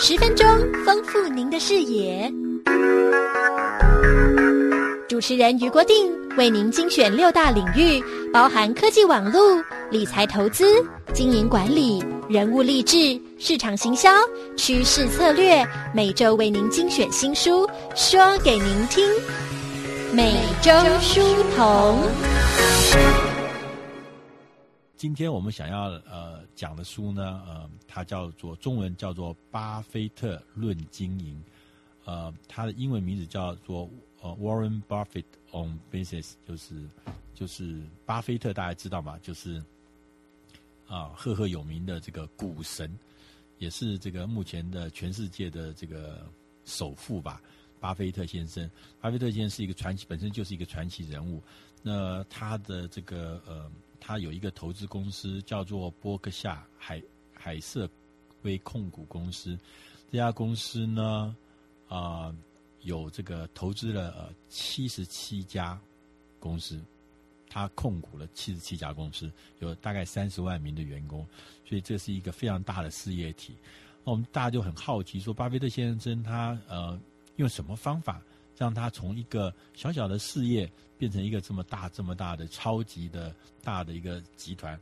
[0.00, 0.46] 十分钟
[0.86, 2.32] 丰富您的视野。
[5.08, 8.00] 主持人于国定为您精选六大领域，
[8.32, 10.72] 包含科技网络、理财投资、
[11.12, 14.08] 经营管理、人物励志、市场行销、
[14.56, 19.04] 趋势策略，每周为您精选新书，说给您听。
[20.12, 20.70] 每周
[21.00, 21.20] 书
[21.56, 21.98] 童。
[24.98, 31.36] 今天我们想要呃讲的书呢，呃，它叫做中文叫做《巴菲特论经营》，
[32.04, 33.88] 呃，它的英文名字叫做
[34.20, 36.90] 呃 Warren Buffett on Business，就是
[37.32, 39.16] 就是巴菲特，大家知道吗？
[39.22, 39.62] 就是
[40.88, 42.98] 啊赫赫有名的这个股神，
[43.58, 46.26] 也是这个目前的全世界的这个
[46.64, 47.40] 首富吧，
[47.78, 48.68] 巴菲特先生。
[49.00, 51.40] 巴菲特先生是一个传奇，本身就是一个传奇人物。
[51.84, 53.70] 那他的这个呃。
[54.00, 57.02] 他有一个投资公司叫做波克夏海
[57.34, 57.88] 海瑟
[58.42, 59.58] 威控股公司，
[60.10, 61.36] 这家公司呢，
[61.88, 62.34] 啊、
[62.82, 65.78] 有这个投资了七十七家
[66.38, 66.80] 公司，
[67.50, 71.26] 他控股了七十七家公司，有大概三十万名的员工，
[71.64, 73.56] 所以这是一个非常大的事业体。
[74.04, 76.98] 那我们大家就很好奇，说巴菲特先生他呃
[77.36, 78.22] 用什么方法？
[78.58, 84.78] 让他从一个小小的事业变成一个这么大、这么大的超级的大的一个集团，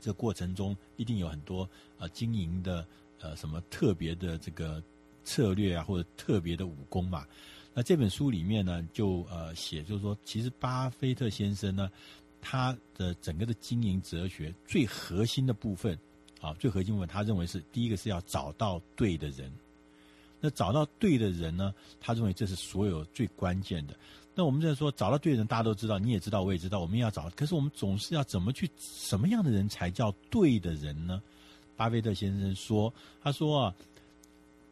[0.00, 2.86] 这过程中一定有很多呃经营的
[3.20, 4.82] 呃什么特别的这个
[5.22, 7.26] 策略啊，或者特别的武功嘛。
[7.74, 11.90] 那这本书里面呢，就呃写就是说，其实巴菲特先生呢，
[12.40, 15.96] 他的整个的经营哲学最核心的部分
[16.40, 19.52] 啊，最核心部分，他认为是第一个是要找到对的人。
[20.40, 21.74] 那找到对的人呢？
[22.00, 23.96] 他认为这是所有最关键的。
[24.34, 27.28] 那我们在说找到对的人，大家都知道，你也知道，我也知道，我们要找。
[27.30, 28.70] 可是我们总是要怎么去？
[28.78, 31.20] 什么样的人才叫对的人呢？
[31.76, 33.74] 巴菲特先生说：“他说啊，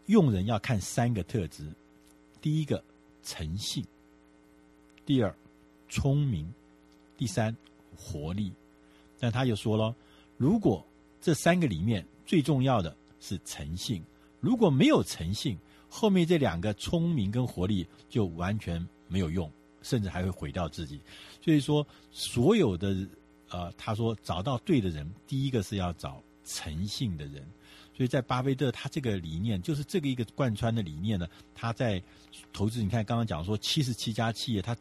[0.06, 1.68] 用人要看三个特质：
[2.40, 2.80] 第一个
[3.24, 3.84] 诚信，
[5.04, 5.34] 第二
[5.88, 6.48] 聪明，
[7.16, 7.56] 第三
[7.96, 8.52] 活力。
[9.18, 9.92] 但他又说了，
[10.36, 10.86] 如果
[11.20, 14.00] 这三个里面最重要的是诚信。”
[14.46, 15.58] 如果没有诚信，
[15.88, 19.50] 后面这两个聪明跟活力就完全没有用，
[19.82, 21.00] 甚至还会毁掉自己。
[21.42, 22.96] 所以说，所有的
[23.50, 27.44] 呃，他说找到对的人，第一个是要找诚信的人。
[27.92, 31.26] 所以在巴菲特他这个理念，就是这个一个贯穿的理念呢。
[31.52, 32.00] 他在
[32.52, 34.76] 投资，你看刚刚讲说七十七家企业，他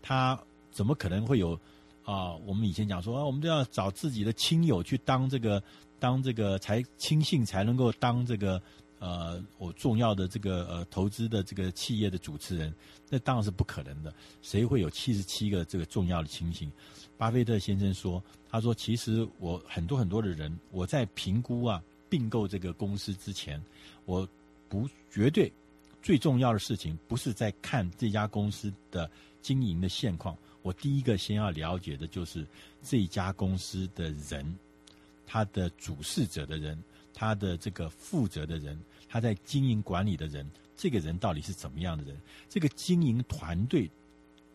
[0.00, 1.60] 他怎么可能会有
[2.04, 5.62] 啊、我们以前讲说啊，我们都要找自己的亲友去当这个
[5.98, 8.62] 当这个才亲信才能够当这个。
[8.98, 12.74] 呃，我重要的这个呃投资的这个企业的主持人，
[13.10, 14.14] 那当然是不可能的。
[14.40, 16.70] 谁会有七十七个这个重要的情形？
[17.16, 23.62] 巴菲特先生说：“他说，其实我很多很多的人，我在评估啊并购这个公司之前，
[24.04, 24.26] 我
[24.68, 25.52] 不绝对
[26.02, 29.10] 最重要的事情不是在看这家公司的
[29.42, 32.46] 经营的现况，我第一个先要了解的就是
[32.82, 34.58] 这家公司的人，
[35.26, 36.82] 他的主事者的人，
[37.14, 40.44] 他的这个负责的人。”他在经营管理的人，
[40.76, 42.20] 这个人到底是怎么样的人？
[42.48, 43.88] 这个经营团队，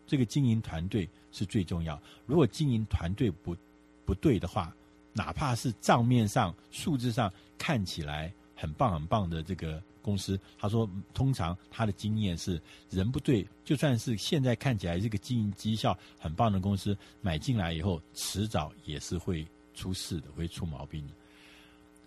[0.06, 1.98] 这个经营团队是最重要。
[2.26, 3.56] 如果经营团队不
[4.04, 4.70] 不对的话，
[5.14, 12.60] 哪怕是账面上数字上看起来很棒很棒的这个公司，他说，通常他的经验是
[12.90, 21.14] 人不对，就算是现在看起来这个经营绩效很棒的公司，买进来以后，迟早也是会出事的，会出毛病的。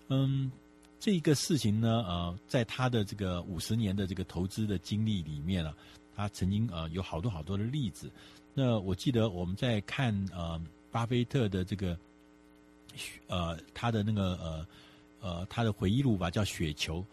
[0.09, 0.51] 嗯。
[0.99, 5.73] 这个事情呢，呃，在他的这个五十年的这个投资的经历里面呢，
[6.15, 8.09] 他曾经呃有好多好多的例子。
[8.53, 10.57] 那我记得我们在看呃
[10.93, 11.97] 巴菲特的这个
[13.27, 14.67] 呃他的那个呃
[15.19, 17.05] 呃他的回忆录吧，叫《雪球》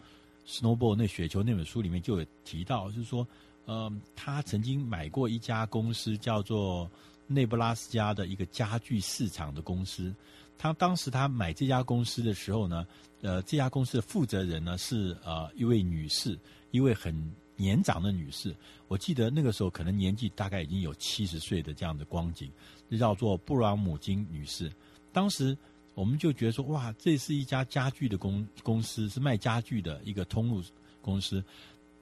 [0.49, 0.95] （Snowball）。
[0.95, 3.27] 那《雪球》那本书里面就有提到，就是说，
[3.65, 6.89] 呃，他曾经买过一家公司，叫做
[7.27, 10.15] 内布拉斯加的一个家具市场的公司。
[10.61, 12.85] 他当时他买这家公司的时候呢，
[13.23, 16.37] 呃，这家公司的负责人呢是呃一位女士，
[16.69, 17.11] 一位很
[17.55, 18.55] 年长的女士。
[18.87, 22.47] 我记得那个时候可能年纪大概已经有七十岁的这样的光景，
[22.99, 24.71] 叫做布朗姆金女士。
[25.11, 25.57] 当时
[25.95, 30.61] 我们就觉得说，哇，这是一家家具的公公司，是卖家具的一个通路
[31.01, 31.43] 公司。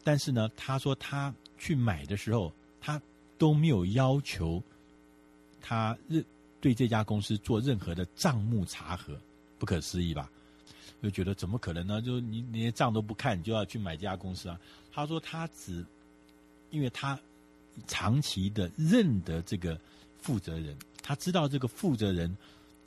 [0.04, 2.52] 但是呢，他说他去买的时候，
[2.82, 3.02] 他
[3.38, 4.62] 都没有要求
[5.62, 6.22] 他认。
[6.62, 9.20] 对这家公司做任何的账目查核，
[9.58, 10.30] 不可思议吧？
[11.02, 12.02] 就觉得怎么可能呢？
[12.02, 14.60] 就你连账都不看，你就要去买这家公司啊？
[14.92, 15.86] 他说他只，
[16.72, 17.18] 因为他
[17.88, 19.80] 长期的认得这个
[20.18, 22.36] 负责人，他知道这个负责人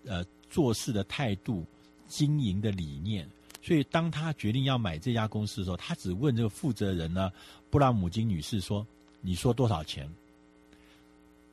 [0.04, 1.64] 呃做事的态度、
[2.06, 3.26] 经营的理念，
[3.62, 7.32] 所以当他决定要买这家公司的时候，他只问这个负责人呢，
[7.70, 8.86] 布拉姆金女士说
[9.22, 10.06] ：“你说多少钱？”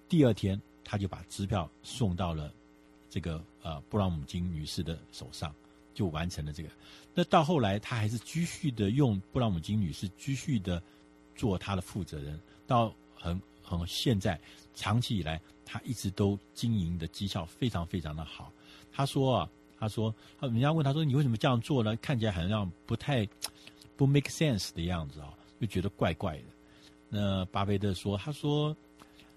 [0.09, 0.59] 第二天，
[0.89, 2.51] 他就把支票送到了
[3.11, 5.53] 这个呃布朗姆金女士的手上，
[5.93, 6.69] 就完成了这个。
[7.13, 10.81] 那到后来，他还是继续的用布朗姆金女士继续的
[11.35, 14.39] 做他的负责人，到很很现在，
[14.73, 18.51] 长期以来，他一直都经营的绩效非常非常的好。
[18.91, 19.49] 他说啊，
[19.79, 21.95] 他说，人家问他说，你为什么这样做呢？
[21.97, 23.27] 看起来好像不太
[23.95, 25.31] 不 make sense 的样子啊，
[25.61, 26.43] 就觉得怪怪的。
[27.09, 28.75] 那巴菲特说，他说，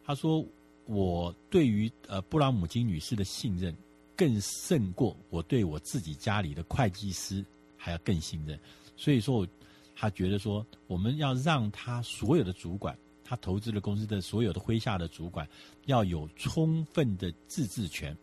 [0.04, 0.42] 他说，
[0.86, 3.74] 我对于呃布朗姆金女士的信任，
[4.16, 7.44] 更胜过我对我自己家里的会计师
[7.76, 8.58] 还要更信任。
[8.96, 9.46] 所以说，
[9.94, 15.48] 他觉得说，我们要让他所有的主管，他投资的公司的所有的麾下的主管，
[15.86, 18.16] 要有充分的自治权。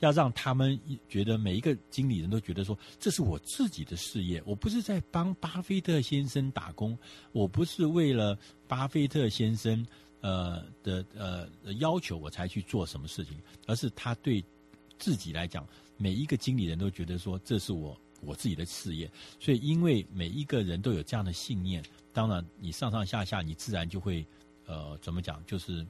[0.00, 0.76] 要让他们
[1.08, 6.98] 觉得每一个经理人都觉得说，这是我自己的事业，我不是在帮巴菲特先生打工，
[7.30, 8.36] 我不是为了
[8.66, 9.86] 巴菲特先生
[10.22, 13.36] 呃的呃要求我才去做什么事情，
[13.66, 14.42] 而是他对
[14.98, 21.84] 自己来讲，每一个经理人都觉得说，这是我我自己的事业，所以因为每一个人都有这样的信念，
[22.14, 24.24] 当然你上上下下你自然就会
[24.64, 25.86] 呃怎么讲，就是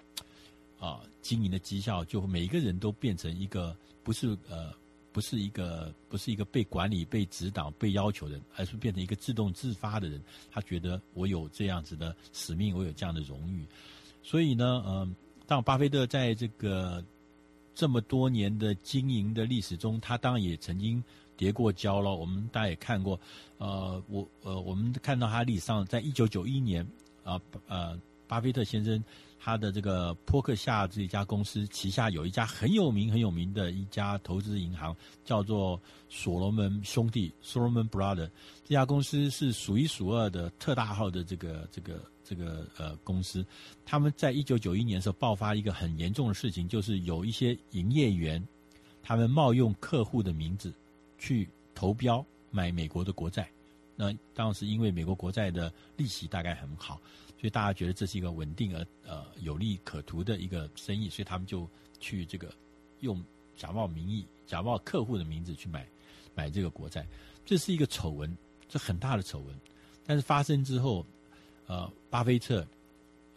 [0.81, 3.77] 啊经营的绩效就每一个人都变成一个。
[4.05, 4.75] 不是呃，
[5.13, 10.21] 不是一个，不是一个被管理、被指导、被要求的人，而是变成一个自动自发的人。
[10.51, 13.65] 他觉得我有这样子的使命，我有这样的荣誉。
[14.23, 15.15] 所以呢，嗯、
[15.47, 17.05] 当巴菲特在这个
[17.75, 21.03] 这么多年的经营的历史中，他当然也曾经
[21.37, 22.15] 跌过跤了。
[22.15, 23.19] 我们大家也看过，
[23.59, 26.87] 呃，我呃，我们看到他历史上，在一九九一年
[27.25, 27.99] 啊，呃，
[28.33, 29.05] 巴菲特先生。
[29.45, 38.31] 他的这个波克夏这一家公司旗下有一家很有名很有名的一家投资银行，叫做所罗门兄弟 （Solomon b r o t h e r。
[38.65, 43.45] 这家公司是数一数二的特大号的这个这个这个呃公司。
[43.85, 48.41] 他们在一九九一年的时候爆发一个很严重的事情，就是有一些营业员
[49.03, 50.73] 他们冒用客户的名字
[51.19, 53.51] 去投标买美国的国债。
[53.97, 57.01] 那当时因为美国国债的利息大概很好。
[57.43, 61.69] 所以大家觉得这是一个稳定而呃有利可图的一个生意，所以他们就
[61.99, 62.55] 去这个
[63.01, 63.21] 用
[63.57, 65.85] 假冒名义、假冒客户的名字去买
[66.37, 67.05] 买这个国债，
[67.45, 68.33] 这是一个丑闻，
[68.69, 69.59] 这很大的丑闻。
[70.07, 71.05] 但是发生之后，
[71.67, 72.65] 呃，巴菲特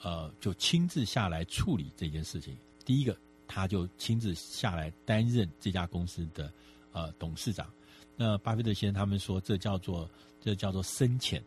[0.04, 2.56] 呃就亲自下来处理这件事情。
[2.86, 3.18] 第一个，
[3.48, 6.54] 他就亲自下来担任这家公司的
[6.92, 7.74] 呃董事长。
[8.16, 10.08] 那巴菲特先生他们说，这叫做
[10.40, 11.44] 这叫做深潜。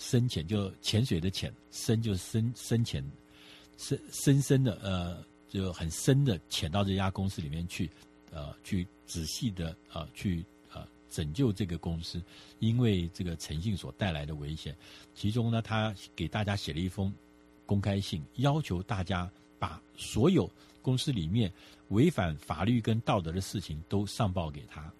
[0.00, 3.04] 深潜就潜水的潜，深就是深深潜，
[3.76, 7.88] 深深深的呃，就很深的潜到这家公司里面去，
[8.30, 10.42] 呃，去仔细的呃去
[10.72, 12.20] 呃拯救这个公司，
[12.60, 14.74] 因为这个诚信所带来的危险。
[15.14, 17.12] 其中呢，他给大家写了一封
[17.66, 20.50] 公开信，要求大家把所有
[20.80, 21.52] 公司里面
[21.88, 24.90] 违反法律跟道德的事情都上报给他。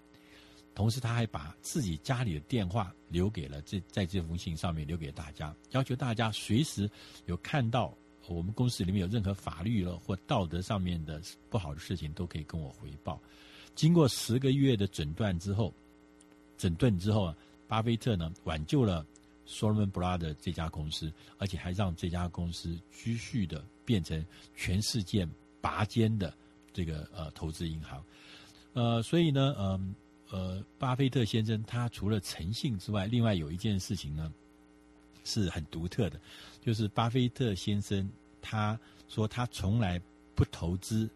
[0.80, 6.90] 同时，他还把自己家里的电话留给了这，在这封信上面留给大家，要求大家随时
[7.26, 7.94] 有看到
[8.28, 13.20] 我们公司里面有任何法律了或道德上面的不好的事情，都可以跟我回报。
[13.74, 15.70] 经过十个月的诊断之后，
[16.56, 17.36] 整顿之后啊，
[17.68, 19.04] 巴菲特呢挽救了
[19.46, 24.24] Solomon Brothers 这家公司，而且还让这家公司继续的变成
[24.56, 25.28] 全世界
[25.60, 26.32] 拔尖的
[26.72, 28.02] 这个呃投资银行。
[28.72, 29.94] 呃，所以呢，嗯、
[30.30, 34.32] 呃，巴菲特先生他除了诚信之外，另外有一件事情呢
[35.24, 36.20] 是很独特的，
[36.60, 38.08] 就是巴菲特先生
[38.40, 40.00] 他说他从来
[40.36, 41.10] 不投资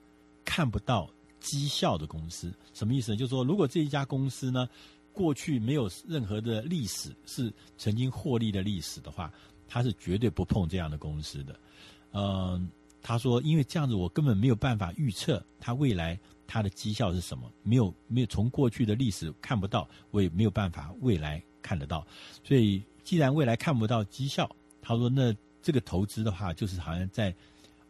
[0.44, 2.52] 看不到绩效的公司。
[2.72, 3.16] 什么意思呢？
[3.16, 4.68] 就是说，如果这一家公司呢
[5.12, 9.32] 过去没有任何的历史是曾经获利的历史的话，
[9.68, 11.56] 他是绝对不碰这样的公司的。
[12.10, 12.68] 嗯、
[13.00, 16.18] 他说，因为这样子我根本没有办法预测他未来。
[16.54, 17.50] 它的绩效是什么？
[17.64, 22.06] 没有，没有从过去的历史看不到，我也没有办法未来看得到。
[22.44, 24.48] 所以，既然未来看不到绩效，
[24.80, 27.34] 他说，那这个投资的话，就是好像在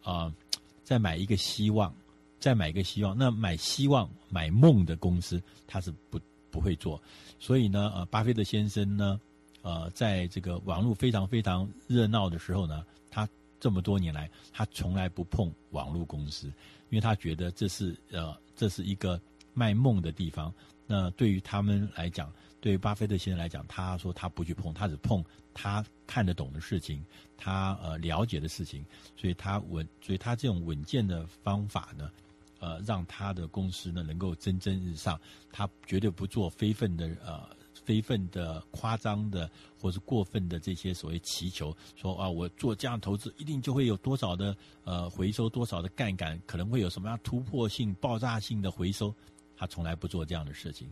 [0.02, 0.34] 啊，
[0.82, 1.94] 再、买一个希望，
[2.40, 3.14] 再买一个希望。
[3.14, 6.18] 那买希望、买梦的公司，他是不
[6.50, 6.98] 不会做。
[7.38, 9.20] 所以呢，呃，巴菲特先生呢，
[9.60, 16.46] 呃，在这个网络非常非常热闹的时候呢，他这么多年来，他从来不碰网络公司，
[16.90, 18.36] 因为他觉得这是呃。
[18.56, 19.20] 这是一个
[19.52, 20.54] 卖梦的地方。
[20.86, 27.04] 那对于他们来讲，对于巴菲特先生来讲，他说他不去碰，他只碰他看得懂的事情，
[27.36, 28.86] 他呃了解的事情。
[29.16, 32.08] 所以他稳，所以他这种稳健的方法呢，
[32.60, 35.20] 呃，让他的公司呢能够蒸蒸日上。
[35.50, 37.44] 他绝对不做非分的呃
[37.84, 49.14] 非分的、夸张的，或是过分的这些所谓祈求，说啊，我做这样投资一定就会有多少的呃回收，多少的杠杆，可能会有什么样突破性、爆炸性的回收，
[49.56, 50.90] 他从来不做这样的事情。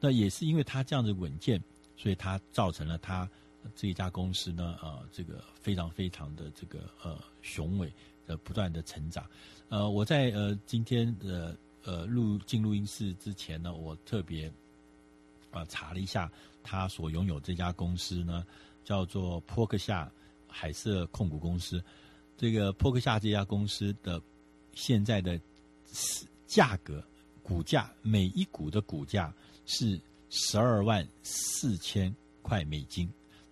[0.00, 1.62] 那也是因为他这样子稳健，
[1.96, 3.28] 所以他造成了他
[3.76, 7.92] 这一家公司呢，呃，这个非常非常的这个呃雄伟
[8.26, 9.24] 的不断的成长。
[9.68, 14.52] 呃，我在呃今天的呃录进录音室之前呢，我特别、
[15.52, 16.30] 呃、查了一下
[16.62, 18.44] 他所拥有这家公司呢，
[18.84, 20.10] 叫做坡克夏
[20.48, 21.82] 海瑟控股公司。
[22.36, 24.20] 这个坡克夏这家公司的
[24.74, 25.40] 现在的
[26.46, 27.02] 价格，
[27.42, 29.32] 股价每一股的股价。
[29.64, 33.08] 是十二万四千块美金，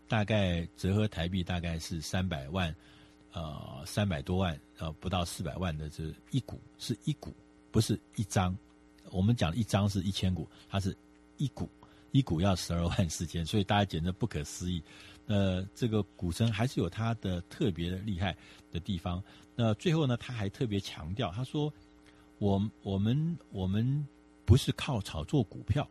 [0.09, 2.75] 大概折合台币大概是三百万，
[3.33, 7.33] 呃，三百多万，呃，不到四百万的这一股，是一股，
[7.71, 8.59] 不是一张。
[9.13, 10.95] 我们讲一张是一千股，它是
[11.37, 11.71] 一股，
[12.13, 14.83] 一股要十二万四千，所以大家简直不可思议。
[15.27, 18.37] 呃，这个股神还是有他的特别厉害
[18.73, 19.23] 的地方。
[19.55, 21.73] 那最后呢，他还特别强调，他说
[22.39, 24.07] ：“我我们我们
[24.45, 25.89] 不是靠炒作股票。”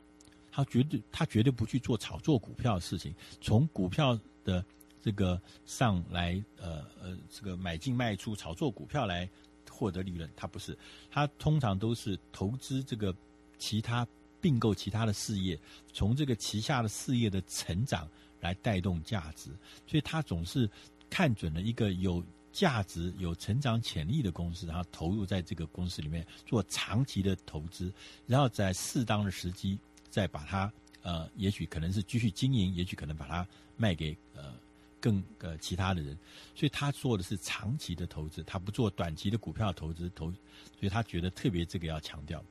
[0.52, 3.14] 他绝对，他绝对不去做炒作股票的事情。
[3.40, 4.66] 从股票的
[5.02, 9.30] 这个上来，呃呃，这个买进卖出、炒作股票来
[9.70, 10.78] 获得利润，他不是。
[11.10, 13.16] 他通常都是投资这个
[13.58, 14.06] 其他
[14.42, 15.60] 并购其他的事业，
[15.94, 18.08] 从这个旗下的事业的成长
[18.40, 19.52] 来带动价值。
[19.88, 20.70] 所以他总是
[21.10, 27.92] 看准了一个有价值、有成长潜力的公司，然后投入在这个公司里面做长期的投资，
[28.26, 29.78] 然后在适当的时机。
[30.12, 34.56] 再把它呃，也许可能是继续经营，也许可能把它卖给呃
[35.00, 36.18] 更呃其他的人，
[36.56, 42.44] 所以他做的是长期的投资，他不做短期的股票投资投，所以他觉得特别这个要强调。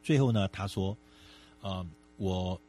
[0.00, 0.96] 最后呢，他说，
[1.66, 2.60] 呃，我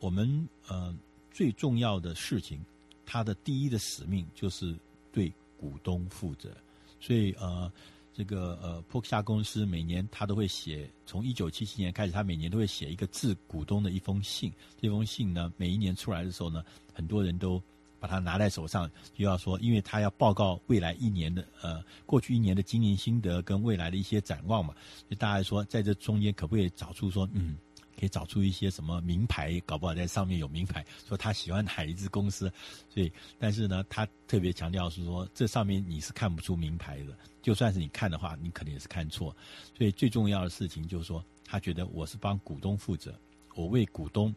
[0.00, 0.96] 我们呃
[1.30, 2.58] 最重要的事情，
[3.04, 4.74] 他的第一的使命就是
[5.12, 6.50] 对股东负责，
[6.98, 7.70] 所以呃。
[8.14, 14.52] 这个呃，波克夏公司每年他都会写，从一九七七年开始，他每年都会写一个致股东的一封信。
[14.78, 16.62] 这封信呢，每一年出来的时候呢，
[16.92, 17.58] 很多人都
[17.98, 24.74] 把它拿在手上，就要说，因为他要报告未来一年的呃，过去一年的经营心得跟未来的一些展望嘛。
[25.08, 27.56] 就大家说，在这中间可不可以找出说，嗯。
[28.02, 32.52] 可以找出一些什么名牌，搞不好在上面有名牌，说他喜欢哪一支公司，
[32.92, 39.32] 所以，但是呢，他特别强调是说，这上面你是看不出名牌的，就算是你看的话，你肯定也是看错。
[39.78, 43.14] 所以最重要的事情就是说，他觉得我是帮股东负责，
[43.54, 44.34] 我为股东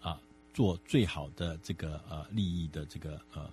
[0.00, 0.18] 啊
[0.54, 3.46] 做最好的这个呃利益的这个呃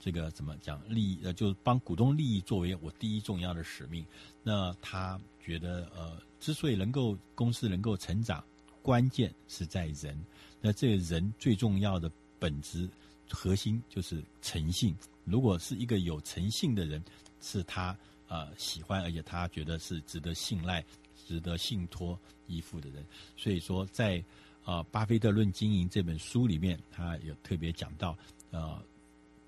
[0.00, 4.04] 这个怎么讲利益呃，就是帮股东利益作为我第一重要的使命。
[4.42, 8.42] 那他觉得呃，之所以能够公司能够成长。
[8.86, 10.16] 关键是在人，
[10.60, 12.88] 那这个人最重要的本质
[13.28, 14.94] 核心就是诚信。
[15.24, 17.02] 如果是一个有诚信的人，
[17.40, 20.84] 是他、呃、喜欢，而且他觉得是值得信赖、
[21.26, 22.16] 值得信托
[22.46, 23.04] 依附的人。
[23.36, 24.22] 所以说在，
[24.64, 28.16] 呃、啊《巴菲特论经营》这本书里面，他有特别讲到，
[28.52, 28.80] 呃，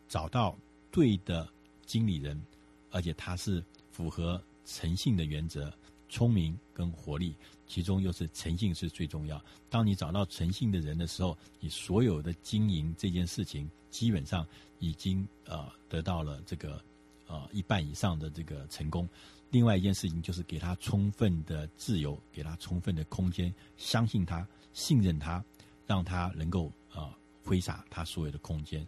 [0.08, 0.58] 找到
[0.90, 1.48] 对的
[1.86, 2.42] 经理人，
[2.90, 5.72] 而且他是符合诚信的原则。
[6.08, 7.34] 聪明跟活力，
[7.66, 9.42] 其中又是诚信是最重要。
[9.68, 14.46] 当你找到诚信的人的时候，你所有的经营这件事情，基本上
[14.78, 16.82] 已经呃得到了这个
[17.26, 19.08] 呃一半以上的这个成功。
[19.50, 25.42] 另外一件事情就是给他充分的自由，给他充分的空间，相信他，信任他，
[25.86, 27.10] 让他能够呃
[27.42, 28.86] 挥洒他所有的空间。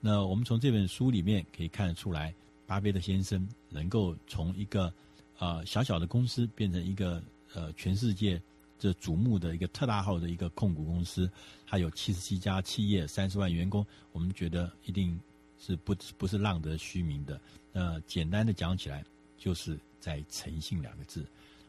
[0.00, 2.32] 那我们从这本书里面可以看得出来，
[2.66, 4.94] 巴菲特先生能够从一个
[5.38, 7.22] 呃，小小的公司变成一个
[7.54, 8.40] 呃，全世界
[8.78, 11.30] 这瞩目的一个特大号的一个控股公司，
[11.64, 15.18] 还有七十七家企业，三十万员工，我们觉得一定
[15.58, 17.40] 是不不是浪得虚名的。
[17.72, 19.04] 呃，简单的讲起来，
[19.36, 21.26] 就是在诚信两个字。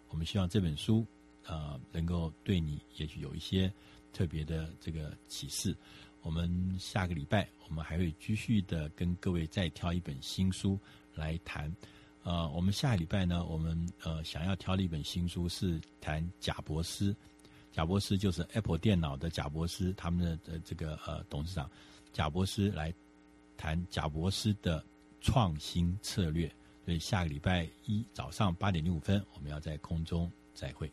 [0.09, 1.05] 我们希望这本书
[1.45, 3.71] 啊、能够对你也许有一些
[4.11, 5.75] 特别的这个启示。
[6.21, 10.77] 我们下个礼拜，我们还会继续的跟各位再挑一本新书
[11.15, 11.73] 来谈。
[12.27, 17.15] 呃，我们下礼拜呢，我们呃想要挑的一本新书是谈贾伯斯，
[17.71, 21.71] 贾伯斯就是 Apple 电脑的贾伯斯，他们的呃这个呃董事长
[22.11, 22.93] 贾伯斯来
[23.55, 24.83] 谈贾伯斯的
[25.21, 26.53] 创新策略。
[26.83, 30.91] 所以下个礼拜一早上八点零五分，我们要在空中再会。